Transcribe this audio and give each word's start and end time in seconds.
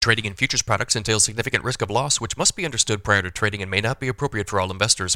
Trading 0.00 0.24
in 0.24 0.32
futures 0.32 0.62
products 0.62 0.96
entails 0.96 1.24
significant 1.24 1.62
risk 1.62 1.82
of 1.82 1.90
loss, 1.90 2.22
which 2.22 2.34
must 2.38 2.56
be 2.56 2.64
understood 2.64 3.04
prior 3.04 3.20
to 3.20 3.30
trading 3.30 3.60
and 3.60 3.70
may 3.70 3.82
not 3.82 4.00
be 4.00 4.08
appropriate 4.08 4.48
for 4.48 4.58
all 4.58 4.70
investors. 4.70 5.14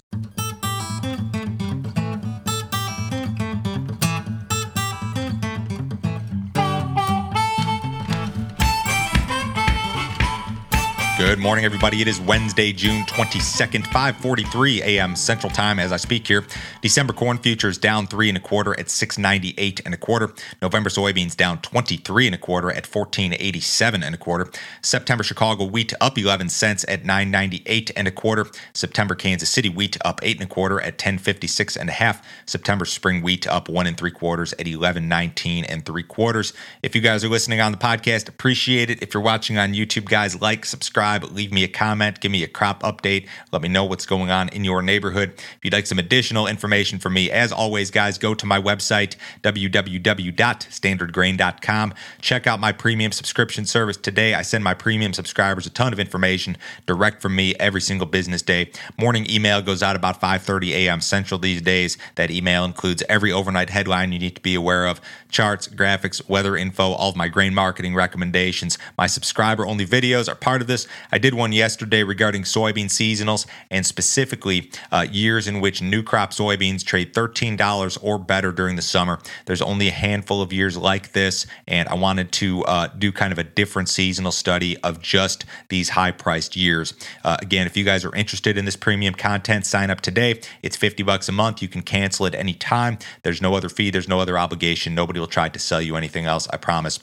Good 11.26 11.38
morning, 11.38 11.64
everybody. 11.64 12.02
It 12.02 12.06
is 12.06 12.20
Wednesday, 12.20 12.70
June 12.70 13.02
22nd, 13.06 13.84
5:43 13.86 14.82
a.m. 14.82 15.16
Central 15.16 15.50
Time. 15.50 15.78
As 15.78 15.90
I 15.90 15.96
speak 15.96 16.28
here, 16.28 16.44
December 16.82 17.14
corn 17.14 17.38
futures 17.38 17.78
down 17.78 18.06
three 18.06 18.28
and 18.28 18.36
a 18.36 18.40
quarter 18.40 18.78
at 18.78 18.90
698 18.90 19.80
and 19.86 19.94
a 19.94 19.96
quarter. 19.96 20.34
November 20.60 20.90
soybeans 20.90 21.34
down 21.34 21.62
23 21.62 22.26
and 22.26 22.34
a 22.34 22.38
quarter 22.38 22.68
at 22.68 22.86
1487 22.86 24.02
and 24.02 24.14
a 24.14 24.18
quarter. 24.18 24.50
September 24.82 25.24
Chicago 25.24 25.64
wheat 25.64 25.94
up 25.98 26.18
11 26.18 26.50
cents 26.50 26.84
at 26.88 27.06
998 27.06 27.90
and 27.96 28.06
a 28.06 28.12
quarter. 28.12 28.46
September 28.74 29.14
Kansas 29.14 29.48
City 29.48 29.70
wheat 29.70 29.96
up 30.04 30.20
eight 30.22 30.38
and 30.38 30.48
a 30.50 30.54
quarter 30.54 30.78
at 30.78 30.92
1056 30.92 31.74
and 31.78 31.88
a 31.88 31.94
half. 31.94 32.24
September 32.44 32.84
spring 32.84 33.22
wheat 33.22 33.46
up 33.46 33.70
one 33.70 33.86
and 33.86 33.96
three 33.96 34.10
quarters 34.10 34.52
at 34.52 34.66
1119 34.66 35.64
and 35.64 35.86
three 35.86 36.02
quarters. 36.02 36.52
If 36.82 36.94
you 36.94 37.00
guys 37.00 37.24
are 37.24 37.30
listening 37.30 37.62
on 37.62 37.72
the 37.72 37.78
podcast, 37.78 38.28
appreciate 38.28 38.90
it. 38.90 39.02
If 39.02 39.14
you're 39.14 39.22
watching 39.22 39.56
on 39.56 39.72
YouTube, 39.72 40.04
guys, 40.04 40.38
like, 40.38 40.66
subscribe 40.66 41.13
subscribe, 41.14 41.36
leave 41.36 41.52
me 41.52 41.64
a 41.64 41.68
comment, 41.68 42.20
give 42.20 42.32
me 42.32 42.42
a 42.42 42.48
crop 42.48 42.82
update, 42.82 43.26
let 43.52 43.60
me 43.62 43.68
know 43.68 43.84
what's 43.84 44.06
going 44.06 44.30
on 44.30 44.48
in 44.50 44.64
your 44.64 44.82
neighborhood. 44.82 45.32
If 45.36 45.58
you'd 45.62 45.72
like 45.72 45.86
some 45.86 45.98
additional 45.98 46.46
information 46.46 46.98
from 46.98 47.14
me, 47.14 47.30
as 47.30 47.50
always, 47.52 47.90
guys, 47.90 48.18
go 48.18 48.34
to 48.34 48.44
my 48.46 48.60
website, 48.60 49.16
www.standardgrain.com. 49.42 51.94
Check 52.20 52.46
out 52.46 52.60
my 52.60 52.72
premium 52.72 53.12
subscription 53.12 53.64
service 53.66 53.96
today. 53.96 54.34
I 54.34 54.42
send 54.42 54.64
my 54.64 54.74
premium 54.74 55.12
subscribers 55.12 55.66
a 55.66 55.70
ton 55.70 55.92
of 55.92 56.00
information 56.00 56.56
direct 56.86 57.22
from 57.22 57.36
me 57.36 57.54
every 57.56 57.80
single 57.80 58.06
business 58.06 58.42
day. 58.42 58.70
Morning 58.98 59.26
email 59.30 59.62
goes 59.62 59.82
out 59.82 59.96
about 59.96 60.20
5:30 60.20 60.72
a.m. 60.72 61.00
Central 61.00 61.38
these 61.38 61.62
days. 61.62 61.96
That 62.16 62.30
email 62.30 62.64
includes 62.64 63.02
every 63.08 63.32
overnight 63.32 63.70
headline 63.70 64.12
you 64.12 64.18
need 64.18 64.36
to 64.36 64.42
be 64.42 64.54
aware 64.54 64.86
of, 64.86 65.00
charts, 65.30 65.68
graphics, 65.68 66.28
weather 66.28 66.56
info, 66.56 66.92
all 66.92 67.10
of 67.10 67.16
my 67.16 67.28
grain 67.28 67.54
marketing 67.54 67.94
recommendations. 67.94 68.78
My 68.96 69.06
subscriber 69.06 69.66
only 69.66 69.86
videos 69.86 70.28
are 70.28 70.34
part 70.34 70.60
of 70.60 70.66
this. 70.66 70.86
I 71.12 71.18
did 71.18 71.34
one 71.34 71.52
yesterday 71.52 72.02
regarding 72.02 72.42
soybean 72.42 72.86
seasonals 72.86 73.46
and 73.70 73.86
specifically 73.86 74.70
uh, 74.90 75.06
years 75.10 75.46
in 75.46 75.60
which 75.60 75.82
new 75.82 76.02
crop 76.02 76.32
soybeans 76.32 76.84
trade 76.84 77.14
$13 77.14 77.98
or 78.02 78.18
better 78.18 78.52
during 78.52 78.76
the 78.76 78.82
summer. 78.82 79.18
There's 79.46 79.62
only 79.62 79.88
a 79.88 79.92
handful 79.92 80.42
of 80.42 80.52
years 80.52 80.76
like 80.76 81.12
this, 81.12 81.46
and 81.66 81.88
I 81.88 81.94
wanted 81.94 82.32
to 82.32 82.64
uh, 82.64 82.88
do 82.88 83.12
kind 83.12 83.32
of 83.32 83.38
a 83.38 83.44
different 83.44 83.88
seasonal 83.88 84.32
study 84.32 84.76
of 84.78 85.00
just 85.00 85.44
these 85.68 85.90
high 85.90 86.10
priced 86.10 86.56
years. 86.56 86.94
Uh, 87.24 87.36
again, 87.40 87.66
if 87.66 87.76
you 87.76 87.84
guys 87.84 88.04
are 88.04 88.14
interested 88.14 88.58
in 88.58 88.64
this 88.64 88.76
premium 88.76 89.14
content, 89.14 89.66
sign 89.66 89.90
up 89.90 90.00
today. 90.00 90.40
It's 90.62 90.76
50 90.76 91.02
bucks 91.02 91.28
a 91.28 91.32
month. 91.32 91.62
You 91.62 91.68
can 91.68 91.82
cancel 91.82 92.26
at 92.26 92.34
any 92.34 92.54
time. 92.54 92.98
There's 93.22 93.42
no 93.42 93.54
other 93.54 93.68
fee, 93.68 93.90
there's 93.90 94.08
no 94.08 94.20
other 94.20 94.38
obligation. 94.38 94.94
Nobody 94.94 95.20
will 95.20 95.26
try 95.26 95.48
to 95.48 95.58
sell 95.58 95.80
you 95.80 95.96
anything 95.96 96.26
else, 96.26 96.48
I 96.50 96.56
promise. 96.56 97.00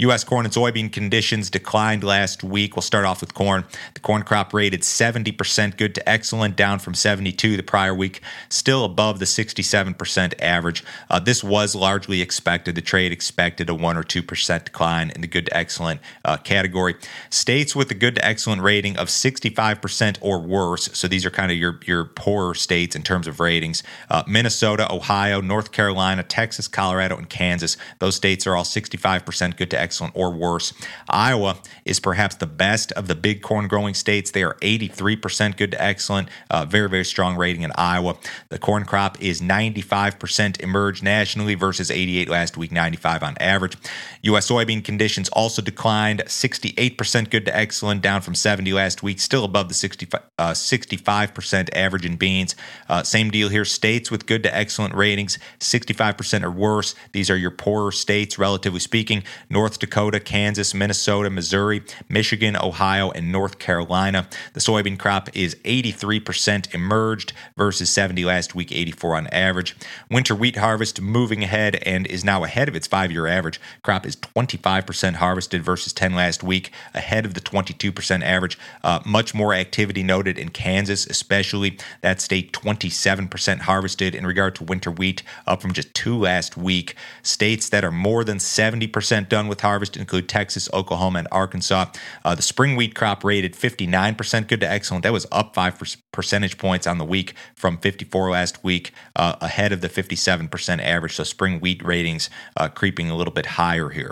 U.S. 0.00 0.22
corn 0.22 0.46
and 0.46 0.54
soybean 0.54 0.92
conditions 0.92 1.50
declined 1.50 2.04
last 2.04 2.44
week. 2.44 2.76
We'll 2.76 2.82
start 2.82 3.04
off 3.04 3.20
with 3.20 3.27
corn. 3.34 3.64
The 3.94 4.00
corn 4.00 4.22
crop 4.22 4.52
rated 4.52 4.82
70% 4.82 5.76
good 5.76 5.94
to 5.94 6.08
excellent, 6.08 6.56
down 6.56 6.78
from 6.78 6.94
72 6.94 7.56
the 7.56 7.62
prior 7.62 7.94
week, 7.94 8.20
still 8.48 8.84
above 8.84 9.18
the 9.18 9.24
67% 9.24 10.34
average. 10.40 10.84
Uh, 11.10 11.18
this 11.18 11.42
was 11.44 11.74
largely 11.74 12.20
expected. 12.20 12.74
The 12.74 12.82
trade 12.82 13.12
expected 13.12 13.68
a 13.68 13.74
1 13.74 13.96
or 13.96 14.02
2% 14.02 14.64
decline 14.64 15.10
in 15.10 15.20
the 15.20 15.26
good 15.26 15.46
to 15.46 15.56
excellent 15.56 16.00
uh, 16.24 16.36
category. 16.36 16.96
States 17.30 17.74
with 17.74 17.90
a 17.90 17.94
good 17.94 18.16
to 18.16 18.24
excellent 18.24 18.62
rating 18.62 18.96
of 18.96 19.08
65% 19.08 20.18
or 20.20 20.40
worse, 20.40 20.88
so 20.92 21.08
these 21.08 21.24
are 21.24 21.30
kind 21.30 21.50
of 21.50 21.58
your, 21.58 21.80
your 21.86 22.04
poorer 22.04 22.54
states 22.54 22.96
in 22.96 23.02
terms 23.02 23.26
of 23.26 23.40
ratings 23.40 23.82
uh, 24.10 24.22
Minnesota, 24.26 24.92
Ohio, 24.92 25.40
North 25.40 25.72
Carolina, 25.72 26.22
Texas, 26.22 26.68
Colorado, 26.68 27.16
and 27.16 27.28
Kansas. 27.28 27.76
Those 27.98 28.16
states 28.16 28.46
are 28.46 28.56
all 28.56 28.64
65% 28.64 29.56
good 29.56 29.70
to 29.70 29.80
excellent 29.80 30.14
or 30.16 30.30
worse. 30.30 30.72
Iowa 31.08 31.58
is 31.84 32.00
perhaps 32.00 32.36
the 32.36 32.46
best 32.46 32.92
of 32.92 33.08
the 33.08 33.14
big 33.18 33.42
corn 33.42 33.68
growing 33.68 33.94
states. 33.94 34.30
They 34.30 34.42
are 34.42 34.54
83% 34.62 35.56
good 35.56 35.72
to 35.72 35.82
excellent, 35.82 36.28
uh, 36.50 36.64
very, 36.64 36.88
very 36.88 37.04
strong 37.04 37.36
rating 37.36 37.62
in 37.62 37.72
Iowa. 37.74 38.16
The 38.48 38.58
corn 38.58 38.84
crop 38.84 39.20
is 39.20 39.40
95% 39.40 40.60
emerged 40.60 41.02
nationally 41.02 41.54
versus 41.54 41.90
88 41.90 42.28
last 42.28 42.56
week, 42.56 42.72
95 42.72 43.22
on 43.22 43.36
average. 43.38 43.76
U.S. 44.22 44.50
soybean 44.50 44.84
conditions 44.84 45.28
also 45.30 45.62
declined 45.62 46.20
68% 46.26 47.30
good 47.30 47.44
to 47.46 47.56
excellent, 47.56 48.02
down 48.02 48.20
from 48.20 48.34
70 48.34 48.72
last 48.72 49.02
week, 49.02 49.20
still 49.20 49.44
above 49.44 49.68
the 49.68 49.74
65, 49.74 50.22
uh, 50.38 50.50
65% 50.52 51.68
average 51.74 52.04
in 52.04 52.16
beans. 52.16 52.54
Uh, 52.88 53.02
same 53.02 53.30
deal 53.30 53.48
here. 53.48 53.64
States 53.64 54.10
with 54.10 54.26
good 54.26 54.42
to 54.42 54.54
excellent 54.54 54.94
ratings, 54.94 55.38
65% 55.60 56.42
or 56.42 56.50
worse. 56.50 56.94
These 57.12 57.30
are 57.30 57.36
your 57.36 57.50
poorer 57.50 57.92
states, 57.92 58.38
relatively 58.38 58.80
speaking. 58.80 59.22
North 59.50 59.78
Dakota, 59.78 60.20
Kansas, 60.20 60.74
Minnesota, 60.74 61.30
Missouri, 61.30 61.82
Michigan, 62.08 62.56
Ohio, 62.56 63.07
and 63.12 63.32
North 63.32 63.58
Carolina. 63.58 64.28
The 64.52 64.60
soybean 64.60 64.98
crop 64.98 65.28
is 65.36 65.54
83% 65.64 66.74
emerged 66.74 67.32
versus 67.56 67.90
70 67.90 68.24
last 68.24 68.54
week, 68.54 68.72
84 68.72 69.16
on 69.16 69.26
average. 69.28 69.76
Winter 70.10 70.34
wheat 70.34 70.56
harvest 70.56 71.00
moving 71.00 71.42
ahead 71.42 71.76
and 71.86 72.06
is 72.06 72.24
now 72.24 72.44
ahead 72.44 72.68
of 72.68 72.76
its 72.76 72.86
five 72.86 73.12
year 73.12 73.26
average. 73.26 73.60
Crop 73.82 74.06
is 74.06 74.16
25% 74.16 75.14
harvested 75.14 75.62
versus 75.62 75.92
10 75.92 76.14
last 76.14 76.42
week, 76.42 76.72
ahead 76.94 77.24
of 77.24 77.34
the 77.34 77.40
22% 77.40 78.22
average. 78.22 78.58
Uh, 78.82 79.00
much 79.04 79.34
more 79.34 79.54
activity 79.54 80.02
noted 80.02 80.38
in 80.38 80.48
Kansas, 80.48 81.06
especially. 81.06 81.78
That 82.00 82.20
state 82.20 82.52
27% 82.52 83.60
harvested 83.60 84.14
in 84.14 84.26
regard 84.26 84.54
to 84.56 84.64
winter 84.64 84.90
wheat, 84.90 85.22
up 85.46 85.62
from 85.62 85.72
just 85.72 85.94
two 85.94 86.16
last 86.18 86.56
week. 86.56 86.94
States 87.22 87.68
that 87.68 87.84
are 87.84 87.92
more 87.92 88.24
than 88.24 88.38
70% 88.38 89.28
done 89.28 89.48
with 89.48 89.60
harvest 89.60 89.96
include 89.96 90.28
Texas, 90.28 90.68
Oklahoma, 90.72 91.20
and 91.20 91.28
Arkansas. 91.32 91.86
Uh, 92.24 92.34
the 92.34 92.42
spring 92.42 92.76
wheat 92.76 92.94
crop 92.98 93.22
rated 93.22 93.54
59% 93.54 94.48
good 94.48 94.60
to 94.60 94.68
excellent. 94.68 95.04
That 95.04 95.12
was 95.12 95.26
up 95.30 95.54
five 95.54 95.80
percentage 96.12 96.58
points 96.58 96.86
on 96.86 96.98
the 96.98 97.04
week 97.04 97.34
from 97.54 97.78
54 97.78 98.30
last 98.30 98.64
week, 98.64 98.92
uh, 99.14 99.36
ahead 99.40 99.72
of 99.72 99.80
the 99.80 99.88
57% 99.88 100.82
average. 100.82 101.14
So 101.14 101.24
spring 101.24 101.60
wheat 101.60 101.82
ratings 101.84 102.28
uh, 102.56 102.68
creeping 102.68 103.08
a 103.08 103.16
little 103.16 103.32
bit 103.32 103.46
higher 103.46 103.88
here. 103.90 104.10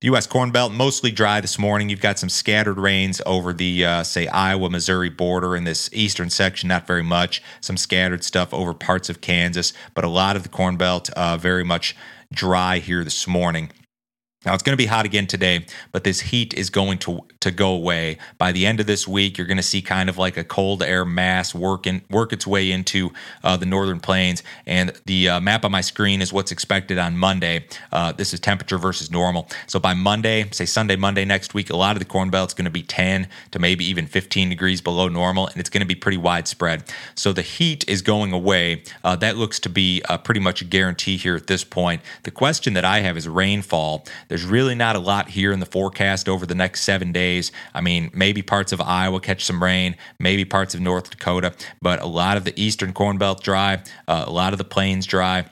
The 0.00 0.06
U.S. 0.06 0.26
Corn 0.28 0.52
Belt 0.52 0.72
mostly 0.72 1.10
dry 1.10 1.40
this 1.40 1.58
morning. 1.58 1.88
You've 1.88 2.00
got 2.00 2.18
some 2.18 2.28
scattered 2.28 2.78
rains 2.78 3.20
over 3.26 3.52
the, 3.52 3.84
uh, 3.84 4.02
say, 4.04 4.28
Iowa 4.28 4.70
Missouri 4.70 5.10
border 5.10 5.56
in 5.56 5.64
this 5.64 5.90
eastern 5.92 6.30
section, 6.30 6.68
not 6.68 6.86
very 6.86 7.02
much. 7.02 7.42
Some 7.60 7.76
scattered 7.76 8.22
stuff 8.22 8.54
over 8.54 8.74
parts 8.74 9.08
of 9.08 9.20
Kansas, 9.20 9.72
but 9.94 10.04
a 10.04 10.08
lot 10.08 10.36
of 10.36 10.44
the 10.44 10.48
Corn 10.48 10.76
Belt 10.76 11.10
uh, 11.10 11.36
very 11.36 11.64
much 11.64 11.96
dry 12.32 12.78
here 12.78 13.02
this 13.02 13.26
morning. 13.26 13.70
Now 14.48 14.54
it's 14.54 14.62
going 14.62 14.72
to 14.72 14.82
be 14.82 14.86
hot 14.86 15.04
again 15.04 15.26
today, 15.26 15.66
but 15.92 16.04
this 16.04 16.20
heat 16.20 16.54
is 16.54 16.70
going 16.70 16.96
to 17.00 17.22
to 17.40 17.50
go 17.50 17.70
away 17.70 18.18
by 18.36 18.52
the 18.52 18.66
end 18.66 18.80
of 18.80 18.86
this 18.86 19.06
week. 19.06 19.38
You're 19.38 19.46
going 19.46 19.58
to 19.58 19.62
see 19.62 19.80
kind 19.80 20.08
of 20.08 20.18
like 20.18 20.36
a 20.36 20.44
cold 20.44 20.82
air 20.82 21.04
mass 21.04 21.54
work 21.54 21.86
in, 21.86 22.02
work 22.10 22.32
its 22.32 22.46
way 22.46 22.70
into 22.70 23.12
uh, 23.44 23.56
the 23.56 23.66
northern 23.66 24.00
plains, 24.00 24.42
and 24.66 24.92
the 25.06 25.28
uh, 25.28 25.40
map 25.40 25.64
on 25.64 25.70
my 25.70 25.80
screen 25.80 26.20
is 26.20 26.32
what's 26.32 26.50
expected 26.50 26.98
on 26.98 27.16
Monday. 27.16 27.66
Uh, 27.92 28.12
this 28.12 28.34
is 28.34 28.40
temperature 28.40 28.78
versus 28.78 29.10
normal. 29.10 29.48
So 29.66 29.78
by 29.78 29.94
Monday, 29.94 30.48
say 30.50 30.64
Sunday, 30.64 30.96
Monday 30.96 31.24
next 31.24 31.54
week, 31.54 31.70
a 31.70 31.76
lot 31.76 31.94
of 31.94 32.00
the 32.00 32.06
corn 32.06 32.30
belt 32.30 32.50
is 32.50 32.54
going 32.54 32.64
to 32.64 32.70
be 32.70 32.82
10 32.82 33.28
to 33.52 33.58
maybe 33.58 33.84
even 33.84 34.06
15 34.06 34.48
degrees 34.48 34.80
below 34.80 35.08
normal, 35.08 35.46
and 35.46 35.58
it's 35.58 35.70
going 35.70 35.82
to 35.82 35.86
be 35.86 35.94
pretty 35.94 36.18
widespread. 36.18 36.84
So 37.14 37.32
the 37.32 37.42
heat 37.42 37.88
is 37.88 38.02
going 38.02 38.32
away. 38.32 38.82
Uh, 39.04 39.14
that 39.16 39.36
looks 39.36 39.60
to 39.60 39.68
be 39.68 40.02
uh, 40.08 40.18
pretty 40.18 40.40
much 40.40 40.62
a 40.62 40.64
guarantee 40.64 41.16
here 41.16 41.36
at 41.36 41.46
this 41.46 41.64
point. 41.64 42.02
The 42.24 42.30
question 42.30 42.74
that 42.74 42.84
I 42.84 43.00
have 43.00 43.16
is 43.16 43.28
rainfall. 43.28 44.04
There's 44.28 44.37
really 44.44 44.74
not 44.74 44.96
a 44.96 44.98
lot 44.98 45.28
here 45.28 45.52
in 45.52 45.60
the 45.60 45.66
forecast 45.66 46.28
over 46.28 46.46
the 46.46 46.54
next 46.54 46.82
seven 46.82 47.12
days. 47.12 47.52
I 47.74 47.80
mean, 47.80 48.10
maybe 48.12 48.42
parts 48.42 48.72
of 48.72 48.80
Iowa 48.80 49.20
catch 49.20 49.44
some 49.44 49.62
rain, 49.62 49.96
maybe 50.18 50.44
parts 50.44 50.74
of 50.74 50.80
North 50.80 51.10
Dakota, 51.10 51.54
but 51.82 52.00
a 52.00 52.06
lot 52.06 52.36
of 52.36 52.44
the 52.44 52.58
eastern 52.60 52.92
corn 52.92 53.18
belt 53.18 53.42
dry, 53.42 53.82
uh, 54.06 54.24
a 54.26 54.30
lot 54.30 54.52
of 54.52 54.58
the 54.58 54.64
plains 54.64 55.06
dry 55.06 55.46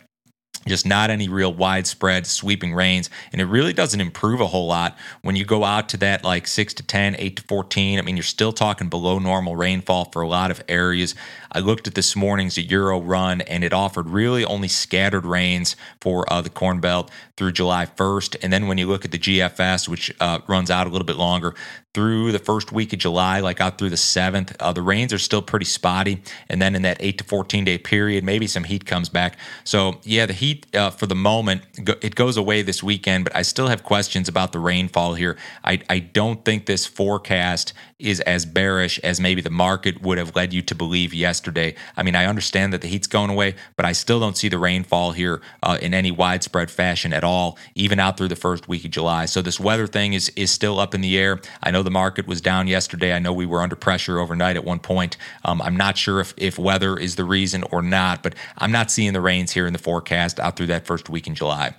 just 0.67 0.87
not 0.87 1.11
any 1.11 1.29
real 1.29 1.53
widespread 1.53 2.27
sweeping 2.27 2.75
rains 2.75 3.11
and 3.33 3.41
it 3.41 3.47
really 3.47 3.73
doesn't 3.73 4.01
improve 4.01 4.41
a 4.41 4.47
whole 4.47 4.67
lot 4.67 4.97
when 5.23 5.37
you 5.37 5.45
go 5.45 5.65
out 5.65 5.89
to 5.89 5.97
that 5.97 6.25
like 6.25 6.47
6 6.47 6.75
to 6.75 6.83
10 6.83 7.17
8 7.19 7.37
to 7.37 7.43
14 7.43 7.99
i 7.99 8.03
mean 8.03 8.17
you're 8.17 8.23
still 8.23 8.53
talking 8.53 8.89
below 8.89 9.19
normal 9.19 9.57
rainfall 9.57 10.07
for 10.07 10.23
a 10.23 10.29
lot 10.29 10.51
of 10.51 10.63
areas 10.69 11.15
I 11.57 11.61
looked 11.61 11.87
at 11.87 11.95
this 11.95 12.15
morning's 12.15 12.59
Euro 12.59 13.01
run, 13.01 13.41
and 13.41 13.65
it 13.65 13.73
offered 13.73 14.11
really 14.11 14.45
only 14.45 14.69
scattered 14.69 15.25
rains 15.25 15.75
for 16.03 16.31
uh, 16.31 16.43
the 16.43 16.51
Corn 16.51 16.81
Belt 16.81 17.11
through 17.39 17.53
July 17.53 17.87
1st. 17.87 18.37
And 18.43 18.53
then 18.53 18.67
when 18.67 18.77
you 18.77 18.87
look 18.87 19.07
at 19.07 19.11
the 19.11 19.19
GFS, 19.19 19.89
which 19.89 20.15
uh, 20.21 20.41
runs 20.49 20.71
out 20.71 20.87
a 20.87 20.91
little 20.91 21.07
bit 21.07 21.17
longer, 21.17 21.55
through 21.95 22.31
the 22.31 22.39
first 22.39 22.73
week 22.73 22.93
of 22.93 22.99
July, 22.99 23.41
like 23.41 23.59
out 23.59 23.79
through 23.79 23.89
the 23.89 23.97
7th, 23.97 24.55
uh, 24.61 24.71
the 24.71 24.83
rains 24.83 25.15
are 25.15 25.19
still 25.19 25.41
pretty 25.41 25.65
spotty. 25.65 26.23
And 26.51 26.61
then 26.61 26.75
in 26.75 26.83
that 26.83 26.99
8 27.01 27.17
to 27.17 27.25
14 27.25 27.65
day 27.65 27.79
period, 27.79 28.23
maybe 28.23 28.47
some 28.47 28.65
heat 28.65 28.85
comes 28.85 29.09
back. 29.09 29.39
So, 29.65 29.99
yeah, 30.03 30.27
the 30.27 30.35
heat 30.35 30.56
heat 30.57 30.77
uh, 30.77 30.91
for 30.91 31.07
the 31.07 31.15
moment 31.15 31.63
it 32.03 32.15
goes 32.15 32.37
away 32.37 32.63
this 32.63 32.83
weekend, 32.83 33.25
but 33.25 33.35
I 33.37 33.43
still 33.43 33.69
have 33.69 33.83
questions 33.83 34.29
about 34.29 34.53
the 34.53 34.59
rainfall 34.59 35.15
here. 35.15 35.37
I, 35.65 35.81
I 35.89 35.99
don't 35.99 36.45
think 36.45 36.67
this 36.67 36.87
forecast 36.87 37.73
is 37.99 38.21
as 38.21 38.45
bearish 38.45 38.99
as 38.99 39.19
maybe 39.19 39.41
the 39.41 39.51
market 39.51 40.03
would 40.03 40.19
have 40.19 40.37
led 40.37 40.53
you 40.53 40.61
to 40.61 40.75
believe 40.75 41.15
yesterday. 41.15 41.75
I 41.97 42.03
mean, 42.03 42.15
I 42.15 42.27
understand 42.27 42.73
that 42.73 42.83
the 42.83 42.89
heat's 42.89 43.07
going 43.07 43.31
away, 43.31 43.55
but 43.77 43.87
I 43.87 43.93
still 43.93 44.21
don't 44.21 44.37
see 44.37 44.49
the 44.49 44.59
rainfall 44.59 45.13
here 45.13 45.41
uh, 45.63 45.79
in 45.81 45.95
any 45.95 46.11
widespread 46.11 46.71
fashion 46.71 47.15
at 47.15 47.25
all, 47.25 47.59
even 47.75 47.99
out 47.99 48.19
through 48.19 48.29
the 48.29 48.37
first 48.37 48.69
week 48.69 48.85
of 48.85 48.91
July. 48.91 49.25
So 49.25 49.41
this 49.41 49.59
weather 49.59 49.87
thing 49.87 50.13
is 50.13 50.29
is 50.31 50.51
still 50.51 50.79
up 50.79 50.95
in 50.95 51.01
the 51.01 51.17
air. 51.17 51.41
I 51.63 51.71
know 51.71 51.83
the 51.83 51.91
market 51.91 52.27
was 52.27 52.41
down 52.41 52.67
yesterday. 52.67 53.15
I 53.15 53.19
know 53.19 53.33
we 53.33 53.47
were 53.47 53.63
under 53.63 53.77
pressure 53.77 54.19
overnight 54.19 54.57
at 54.57 54.65
one 54.65 54.79
point. 54.79 55.17
Um, 55.45 55.63
I'm 55.63 55.77
not 55.77 55.97
sure 55.97 56.21
if 56.21 56.35
if 56.37 56.59
weather 56.59 56.99
is 56.99 57.17
the 57.17 57.25
reason 57.25 57.65
or 57.71 57.81
not, 57.81 58.23
but 58.23 58.35
I'm 58.59 58.73
not 58.73 58.91
seeing 58.91 59.15
the 59.15 59.21
rains 59.21 59.53
here 59.53 59.67
in 59.67 59.73
the 59.73 59.79
forecast 59.79 60.39
out 60.47 60.57
through 60.57 60.69
that 60.69 60.87
first 60.87 61.09
week 61.09 61.27
in 61.27 61.35
July. 61.35 61.75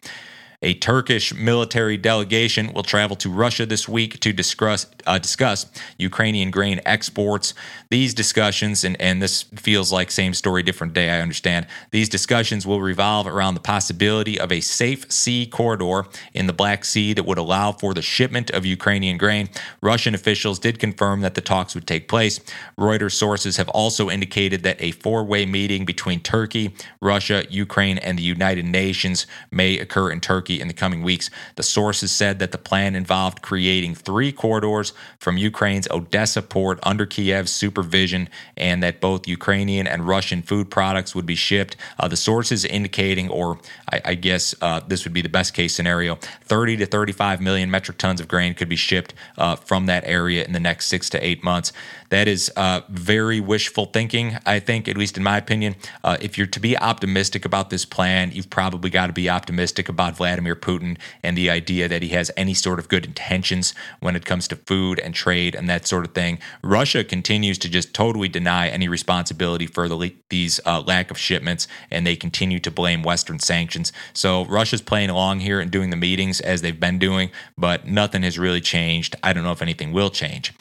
A 0.63 0.74
Turkish 0.74 1.36
military 1.36 1.98
delegation 1.98 2.74
will 2.74 2.81
travel 2.81 3.15
to 3.18 3.30
Russia 3.30 3.63
this 3.63 3.88
week 3.88 4.19
to 4.21 4.33
discuss, 4.33 4.88
uh, 5.06 5.19
discuss 5.19 5.68
Ukrainian 6.00 6.50
grain 6.50 6.81
exports. 6.83 7.54
These 7.92 8.15
discussions, 8.15 8.83
and, 8.83 9.00
and 9.00 9.21
this 9.21 9.44
feels 9.56 9.92
like 9.92 10.09
same 10.09 10.33
story, 10.33 10.63
different 10.63 10.94
day, 10.94 11.12
I 11.12 11.21
understand. 11.21 11.68
These 11.92 12.09
discussions 12.09 12.65
will 12.65 12.81
revolve 12.81 13.27
around 13.27 13.54
the 13.54 13.59
possibility 13.59 14.39
of 14.39 14.51
a 14.51 14.59
safe 14.62 15.12
sea 15.12 15.45
corridor 15.45 16.07
in 16.33 16.48
the 16.48 16.54
Black 16.54 16.86
Sea 16.86 17.13
that 17.13 17.27
would 17.27 17.38
allow 17.38 17.71
for 17.71 17.94
the 17.94 18.01
shipment 18.01 18.50
of 18.50 18.65
Ukrainian 18.65 19.19
grain. 19.19 19.50
Russian 19.83 20.15
officials 20.15 20.57
did 20.57 20.80
confirm 20.80 21.21
that 21.21 21.36
the 21.36 21.42
talks 21.42 21.75
would 21.75 21.86
take 21.86 22.07
place. 22.07 22.39
Reuters 22.80 23.12
sources 23.12 23.57
have 23.57 23.69
also 23.69 24.09
indicated 24.09 24.63
that 24.63 24.81
a 24.81 24.89
four 24.89 25.24
way 25.24 25.45
meeting 25.45 25.86
between 25.86 26.19
Turkey, 26.19 26.74
Russia, 27.00 27.45
Ukraine, 27.48 28.00
and 28.00 28.18
the 28.18 28.24
United 28.24 28.65
Nations 28.65 29.27
may 29.51 29.77
occur 29.77 30.09
in 30.09 30.19
Turkey 30.19 30.47
Turkey 30.48 30.62
in 30.62 30.68
the 30.68 30.74
coming 30.74 31.04
weeks. 31.04 31.30
The 31.56 31.64
sources 31.64 32.12
said 32.12 32.40
that 32.40 32.52
the 32.52 32.58
plan 32.58 32.96
involved 32.96 33.42
creating 33.42 33.96
three 33.96 34.32
corridors 34.32 34.94
from 35.20 35.38
Ukraine's 35.38 35.88
Odessa 35.92 36.42
port 36.42 36.80
under 36.84 37.06
Kiev's 37.06 37.52
supervision, 37.52 38.30
and 38.56 38.82
that 38.84 39.02
both 39.02 39.28
Ukrainian 39.28 39.88
and 39.88 40.08
Russian 40.08 40.42
food 40.42 40.70
products 40.70 41.14
would 41.16 41.26
be 41.26 41.36
shipped. 41.36 41.76
Uh, 42.00 42.08
the 42.08 42.18
sources 42.18 42.64
indicating, 42.66 43.30
or 43.30 43.60
I, 43.92 44.02
I 44.06 44.16
guess 44.16 44.56
uh, 44.62 44.80
this 44.88 45.04
would 45.04 45.14
be 45.14 45.22
the 45.22 45.30
best 45.30 45.54
case 45.54 45.76
scenario, 45.76 46.16
30 46.46 46.78
to 46.78 46.86
35 46.86 47.42
million 47.42 47.70
metric 47.70 47.98
tons 47.98 48.22
of 48.22 48.28
grain 48.28 48.54
could 48.54 48.70
be 48.70 48.76
shipped 48.78 49.14
uh, 49.38 49.56
from 49.56 49.86
that 49.88 50.04
area 50.06 50.46
in 50.46 50.54
the 50.54 50.60
next 50.60 50.88
six 50.88 51.10
to 51.10 51.18
eight 51.26 51.44
months. 51.44 51.74
That 52.10 52.28
is 52.28 52.52
uh, 52.56 52.82
very 52.90 53.42
wishful 53.42 53.86
thinking, 53.86 54.38
I 54.46 54.60
think, 54.60 54.88
at 54.88 54.96
least 54.98 55.18
in 55.18 55.24
my 55.24 55.38
opinion. 55.38 55.76
Uh, 56.04 56.18
if 56.22 56.38
you're 56.38 56.48
to 56.48 56.60
be 56.60 56.78
optimistic 56.78 57.44
about 57.44 57.70
this 57.70 57.84
plan, 57.84 58.32
you've 58.32 58.50
probably 58.50 58.90
got 58.90 59.08
to 59.08 59.14
be 59.14 59.30
optimistic 59.30 59.90
about 59.90 60.16
Vladimir. 60.16 60.37
Vladimir 60.38 60.56
Putin 60.56 60.98
and 61.24 61.36
the 61.36 61.50
idea 61.50 61.88
that 61.88 62.04
he 62.04 62.10
has 62.10 62.30
any 62.38 62.54
sort 62.54 62.78
of 62.78 62.89
good 62.89 63.06
intentions 63.06 63.74
when 64.01 64.16
it 64.16 64.24
comes 64.24 64.48
to 64.48 64.56
food 64.56 65.00
and 65.00 65.16
trade 65.16 65.56
and 65.56 65.68
that 65.68 65.88
sort 65.88 66.06
of 66.06 66.13
thing. 66.13 66.38
Russia 66.62 67.04
continues 67.04 67.57
to 67.57 67.68
just 67.68 67.92
totally 67.92 68.28
deny 68.28 68.68
any 68.68 68.88
responsibility 68.88 69.66
for 69.66 69.88
the, 69.88 70.13
these 70.30 70.60
uh, 70.68 70.81
lack 70.81 71.10
of 71.10 71.18
shipments, 71.18 71.68
and 71.89 72.06
they 72.06 72.16
continue 72.16 72.60
to 72.60 72.69
blame 72.69 73.01
Western 73.01 73.39
sanctions. 73.39 73.92
So 74.13 74.45
Russia's 74.45 74.81
playing 74.81 75.10
along 75.10 75.39
here 75.39 75.60
and 75.60 75.72
doing 75.72 75.89
the 75.89 75.95
meetings 75.95 76.40
as 76.40 76.62
they've 76.62 76.80
been 76.80 77.00
doing, 77.00 77.31
but 77.57 77.88
nothing 77.88 78.22
has 78.22 78.38
really 78.38 78.62
changed. 78.62 79.16
I 79.24 79.33
don't 79.33 79.44
know 79.44 79.51
if 79.51 79.63
anything 79.63 79.92
will 79.92 80.12
change. 80.12 80.54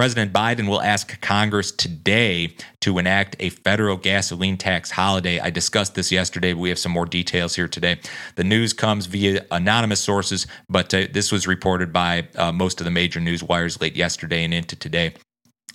President 0.00 0.32
Biden 0.32 0.66
will 0.66 0.80
ask 0.80 1.20
Congress 1.20 1.70
today 1.70 2.54
to 2.80 2.96
enact 2.96 3.36
a 3.38 3.50
federal 3.50 3.98
gasoline 3.98 4.56
tax 4.56 4.90
holiday. 4.90 5.38
I 5.38 5.50
discussed 5.50 5.94
this 5.94 6.10
yesterday, 6.10 6.54
but 6.54 6.60
we 6.60 6.70
have 6.70 6.78
some 6.78 6.90
more 6.90 7.04
details 7.04 7.54
here 7.54 7.68
today. 7.68 8.00
The 8.36 8.44
news 8.44 8.72
comes 8.72 9.04
via 9.04 9.44
anonymous 9.50 10.00
sources, 10.00 10.46
but 10.70 10.94
uh, 10.94 11.08
this 11.12 11.30
was 11.30 11.46
reported 11.46 11.92
by 11.92 12.28
uh, 12.34 12.50
most 12.50 12.80
of 12.80 12.86
the 12.86 12.90
major 12.90 13.20
news 13.20 13.42
wires 13.42 13.78
late 13.82 13.94
yesterday 13.94 14.42
and 14.42 14.54
into 14.54 14.74
today. 14.74 15.12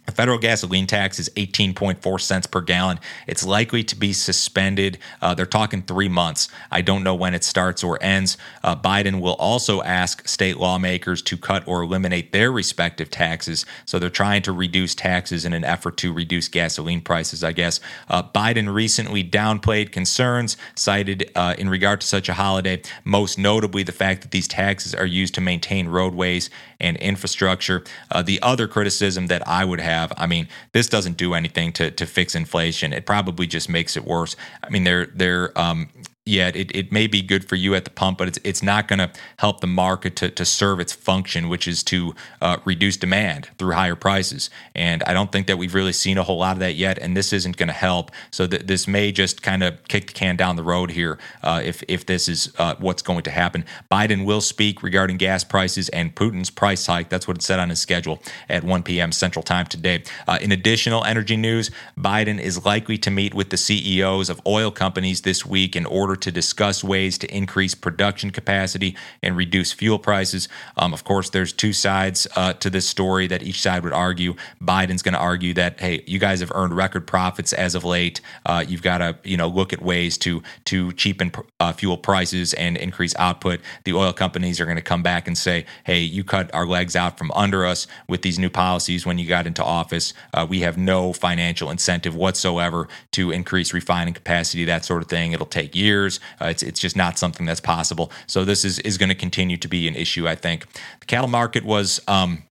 The 0.06 0.12
federal 0.12 0.38
gasoline 0.38 0.86
tax 0.86 1.18
is 1.20 1.30
18.4 1.32 2.22
cents 2.22 2.46
per 2.46 2.62
gallon. 2.62 3.00
It's 3.28 3.44
likely 3.44 3.84
to 3.86 3.96
be 3.96 4.14
suspended. 4.14 5.00
Uh, 5.22 5.34
they're 5.34 5.46
talking 5.46 5.82
three 5.82 6.10
months. 6.10 6.48
I 6.72 6.82
don't 6.82 7.04
know 7.04 7.16
when 7.16 7.34
it 7.34 7.44
starts 7.44 7.84
or 7.84 8.02
ends. 8.02 8.38
Uh, 8.64 8.76
Biden 8.76 9.20
will 9.20 9.34
also 9.34 9.82
ask 9.82 10.28
state 10.28 10.58
lawmakers 10.58 11.22
to 11.24 11.38
cut 11.38 11.68
or 11.68 11.82
eliminate 11.82 12.32
their 12.32 12.52
respective 12.52 13.10
taxes. 13.10 13.66
So 13.86 13.98
they're 13.98 14.10
trying 14.10 14.44
to 14.44 14.52
reduce 14.52 14.94
taxes 14.94 15.44
in 15.44 15.54
an 15.54 15.64
effort 15.64 15.98
to 15.98 16.14
reduce 16.14 16.48
gasoline 16.48 17.02
prices, 17.02 17.44
I 17.44 17.52
guess. 17.52 17.80
Uh, 18.08 18.22
Biden 18.22 18.74
recently 18.74 19.24
downplayed 19.24 19.92
concerns 19.92 20.56
cited 20.76 21.32
uh, 21.36 21.56
in 21.58 21.68
regard 21.68 22.02
to 22.02 22.08
such 22.08 22.30
a 22.30 22.34
holiday, 22.34 22.82
most 23.04 23.40
notably 23.40 23.82
the 23.82 23.92
fact 23.92 24.22
that 24.22 24.32
these 24.32 24.48
taxes 24.48 24.94
are 24.94 25.06
used 25.06 25.34
to 25.36 25.42
maintain 25.42 25.88
roadways 25.88 26.50
and 26.80 26.98
infrastructure. 26.98 27.84
Uh, 28.12 28.22
the 28.22 28.40
other 28.42 28.68
criticism 28.68 29.28
that 29.28 29.48
I 29.48 29.66
would 29.66 29.80
have 29.80 29.95
have. 29.96 30.14
I 30.18 30.28
mean, 30.28 30.48
this 30.74 30.88
doesn't 30.88 31.18
do 31.18 31.34
anything 31.34 31.72
to 31.74 31.92
to 31.92 32.06
fix 32.06 32.36
inflation. 32.36 32.94
It 32.94 33.06
probably 33.06 33.48
just 33.48 33.70
makes 33.70 33.98
it 33.98 34.06
worse. 34.06 34.36
I 34.64 34.70
mean, 34.70 34.84
they're 34.84 35.08
they're 35.08 35.58
um, 35.60 35.90
yeah, 36.28 36.48
it, 36.56 36.76
it 36.76 36.92
may 36.92 37.06
be 37.06 37.22
good 37.22 37.48
for 37.48 37.56
you 37.56 37.76
at 37.76 37.86
the 37.86 37.92
pump, 37.92 38.18
but 38.18 38.28
it's 38.28 38.40
it's 38.44 38.64
not 38.64 38.88
going 38.88 38.98
to 38.98 39.12
help 39.38 39.62
the 39.62 39.68
market 39.68 40.16
to, 40.16 40.32
to 40.32 40.44
serve 40.44 40.80
its 40.80 40.92
function, 40.92 41.50
which 41.50 41.68
is 41.68 41.84
to 41.84 42.16
uh, 42.42 42.58
reduce 42.66 42.98
demand 42.98 43.50
through 43.60 43.74
higher 43.74 43.96
prices. 43.96 44.50
And 44.74 45.04
I 45.04 45.14
don't 45.14 45.32
think 45.32 45.46
that 45.46 45.58
we've 45.58 45.76
really 45.76 45.94
seen 45.94 46.18
a 46.18 46.24
whole 46.24 46.40
lot 46.40 46.54
of 46.54 46.60
that 46.62 46.74
yet, 46.74 46.98
and 46.98 47.16
this 47.16 47.32
isn't 47.32 47.58
going 47.58 47.68
to 47.68 47.74
help. 47.74 48.10
So 48.32 48.48
th- 48.48 48.64
this 48.66 48.88
may 48.88 49.12
just 49.12 49.44
kind 49.44 49.62
of 49.62 49.88
kick 49.88 50.08
the 50.08 50.14
can 50.14 50.36
down 50.36 50.56
the 50.56 50.64
road 50.64 50.90
here 50.90 51.20
uh, 51.44 51.62
if 51.64 51.84
if 51.88 52.08
this 52.08 52.28
is 52.28 52.52
uh, 52.58 52.74
what's 52.80 53.04
going 53.04 53.22
to 53.22 53.32
happen. 53.32 53.64
Biden 53.92 54.26
will 54.26 54.42
speak 54.42 54.82
regarding 54.82 55.18
gas 55.18 55.44
prices 55.44 55.90
and 55.90 56.16
Putin's 56.16 56.50
price 56.50 56.88
hike. 56.88 57.10
That's 57.10 57.28
what 57.28 57.38
it 57.38 57.44
said 57.44 57.60
on 57.60 57.70
his 57.70 57.80
schedule 57.80 58.20
at 58.50 58.64
1 58.64 58.82
p.m. 58.82 59.12
Central 59.12 59.44
Time 59.44 59.68
today. 59.68 60.02
Uh, 60.28 60.40
in 60.42 60.52
additional 60.52 61.04
energy 61.04 61.38
news, 61.38 61.70
Biden 61.96 62.40
is 62.40 62.66
likely 62.66 62.98
to 62.98 63.12
meet 63.12 63.36
with 63.36 63.52
the 63.52 63.58
CEOs 63.58 64.32
of 64.32 64.42
oil 64.48 64.72
companies 64.72 65.22
this 65.22 65.46
week 65.46 65.76
in 65.76 65.86
order 65.86 66.15
to 66.18 66.32
discuss 66.32 66.84
ways 66.84 67.18
to 67.20 67.36
increase 67.36 67.76
production 67.76 68.32
capacity 68.32 68.96
and 69.22 69.36
reduce 69.36 69.72
fuel 69.72 70.00
prices. 70.00 70.48
Um, 70.78 70.94
of 70.94 71.04
course, 71.04 71.30
there's 71.30 71.54
two 71.54 71.74
sides 71.74 72.28
uh, 72.36 72.54
to 72.54 72.70
this 72.70 72.88
story 72.88 73.28
that 73.28 73.44
each 73.44 73.62
side 73.62 73.84
would 73.84 73.94
argue. 73.94 74.36
Biden's 74.62 75.02
going 75.02 75.14
to 75.14 75.20
argue 75.20 75.54
that 75.56 75.80
hey, 75.80 76.04
you 76.08 76.20
guys 76.20 76.40
have 76.40 76.52
earned 76.56 76.76
record 76.76 77.08
profits 77.08 77.54
as 77.54 77.76
of 77.76 77.84
late. 77.84 78.22
Uh, 78.46 78.64
you've 78.68 78.82
got 78.82 79.00
to 79.00 79.18
you 79.24 79.38
know 79.38 79.48
look 79.48 79.74
at 79.74 79.82
ways 79.82 80.18
to 80.20 80.42
to 80.66 80.92
cheapen 80.94 81.32
uh, 81.60 81.74
fuel 81.74 81.98
prices 81.98 82.54
and 82.54 82.78
increase 82.78 83.16
output. 83.18 83.60
The 83.84 83.94
oil 83.94 84.14
companies 84.14 84.60
are 84.60 84.66
going 84.66 84.78
to 84.78 84.82
come 84.82 85.04
back 85.04 85.28
and 85.28 85.38
say, 85.38 85.66
hey, 85.84 86.00
you 86.00 86.24
cut 86.24 86.54
our 86.54 86.66
legs 86.66 86.96
out 86.96 87.18
from 87.18 87.32
under 87.32 87.66
us 87.66 87.88
with 88.08 88.22
these 88.22 88.40
new 88.40 88.50
policies 88.50 89.06
when 89.06 89.18
you 89.18 89.28
got 89.28 89.48
into 89.48 89.64
office. 89.64 90.14
Uh, 90.34 90.46
we 90.48 90.62
have 90.62 90.78
no 90.78 91.14
financial 91.14 91.70
incentive 91.70 92.16
whatsoever 92.16 92.88
to 93.12 93.32
increase 93.32 93.74
refining 93.74 94.14
capacity, 94.14 94.66
that 94.66 94.86
sort 94.86 95.02
of 95.02 95.08
thing. 95.08 95.32
It'll 95.32 95.46
take 95.46 95.76
years. 95.76 96.05
Uh, 96.42 96.46
it's 96.46 96.64
it's 96.64 96.80
just 96.80 96.96
not 96.96 97.18
something 97.18 97.46
that's 97.46 97.62
possible. 97.62 98.12
So 98.28 98.46
this 98.46 98.64
is 98.66 98.80
is 98.80 98.98
going 98.98 99.10
to 99.10 99.16
continue 99.16 99.58
to 99.58 99.68
be 99.68 99.88
an 99.88 99.96
issue. 99.96 100.28
I 100.28 100.36
think 100.36 100.66
the 101.00 101.06
cattle 101.06 101.30
market 101.30 101.64
was. 101.66 102.02
Um, 102.08 102.44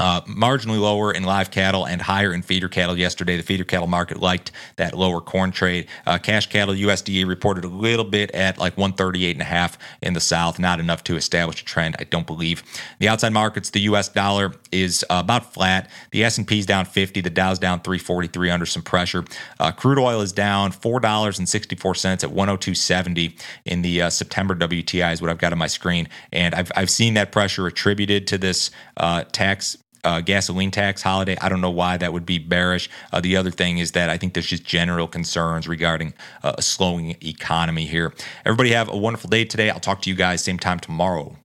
uh, 0.00 0.22
marginally 0.22 0.80
lower 0.80 1.12
in 1.12 1.24
live 1.24 1.50
cattle 1.50 1.84
and 1.84 2.00
higher 2.00 2.32
in 2.32 2.40
feeder 2.40 2.70
cattle 2.70 2.96
yesterday. 2.96 3.36
The 3.36 3.42
feeder 3.42 3.64
cattle 3.64 3.86
market 3.86 4.18
liked 4.18 4.50
that 4.76 4.96
lower 4.96 5.20
corn 5.20 5.52
trade. 5.52 5.88
Uh, 6.06 6.16
cash 6.16 6.46
cattle 6.46 6.74
USDA 6.74 7.28
reported 7.28 7.64
a 7.64 7.68
little 7.68 8.06
bit 8.06 8.30
at 8.30 8.56
like 8.56 8.78
138 8.78 9.32
and 9.32 9.42
a 9.42 9.44
half 9.44 9.76
in 10.00 10.14
the 10.14 10.20
south, 10.20 10.58
not 10.58 10.80
enough 10.80 11.04
to 11.04 11.16
establish 11.16 11.60
a 11.60 11.66
trend, 11.66 11.96
I 11.98 12.04
don't 12.04 12.26
believe. 12.26 12.62
The 12.98 13.08
outside 13.08 13.34
markets, 13.34 13.68
the 13.68 13.80
US 13.80 14.08
dollar 14.08 14.54
is 14.72 15.04
uh, 15.10 15.20
about 15.22 15.52
flat. 15.52 15.90
The 16.12 16.24
S&P 16.24 16.60
is 16.60 16.64
down 16.64 16.86
50, 16.86 17.20
the 17.20 17.28
Dow's 17.28 17.58
down 17.58 17.80
343 17.80 18.48
under 18.48 18.64
some 18.64 18.82
pressure. 18.82 19.22
Uh, 19.58 19.70
crude 19.70 19.98
oil 19.98 20.22
is 20.22 20.32
down 20.32 20.72
$4.64 20.72 22.24
at 22.24 22.30
102.70 22.30 23.38
in 23.66 23.82
the 23.82 24.00
uh, 24.00 24.08
September 24.08 24.54
WTI 24.54 25.12
is 25.12 25.20
what 25.20 25.30
I've 25.30 25.36
got 25.36 25.52
on 25.52 25.58
my 25.58 25.66
screen, 25.66 26.08
and 26.32 26.54
I've 26.54 26.72
I've 26.74 26.90
seen 26.90 27.14
that 27.14 27.32
pressure 27.32 27.66
attributed 27.66 28.26
to 28.28 28.38
this 28.38 28.70
uh, 28.96 29.24
tax 29.24 29.76
uh, 30.04 30.20
gasoline 30.20 30.70
tax 30.70 31.02
holiday. 31.02 31.36
I 31.40 31.48
don't 31.48 31.60
know 31.60 31.70
why 31.70 31.96
that 31.96 32.12
would 32.12 32.26
be 32.26 32.38
bearish. 32.38 32.88
Uh, 33.12 33.20
the 33.20 33.36
other 33.36 33.50
thing 33.50 33.78
is 33.78 33.92
that 33.92 34.10
I 34.10 34.16
think 34.16 34.34
there's 34.34 34.46
just 34.46 34.64
general 34.64 35.06
concerns 35.08 35.68
regarding 35.68 36.14
uh, 36.42 36.54
a 36.58 36.62
slowing 36.62 37.16
economy 37.22 37.86
here. 37.86 38.12
Everybody 38.44 38.72
have 38.72 38.88
a 38.88 38.96
wonderful 38.96 39.30
day 39.30 39.44
today. 39.44 39.70
I'll 39.70 39.80
talk 39.80 40.02
to 40.02 40.10
you 40.10 40.16
guys 40.16 40.42
same 40.42 40.58
time 40.58 40.78
tomorrow. 40.80 41.36